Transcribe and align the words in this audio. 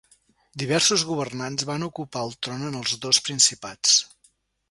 Diversos 0.61 1.03
governants 1.09 1.65
van 1.71 1.85
ocupar 1.89 2.23
el 2.27 2.33
tron 2.47 2.65
en 2.69 2.79
els 2.81 2.97
dos 3.05 3.19
principats. 3.29 3.95